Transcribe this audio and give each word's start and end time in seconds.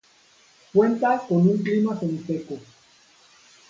Cuanta 0.73 1.21
con 1.27 1.47
un 1.47 1.61
clima 1.61 1.95
semiseco. 1.99 2.57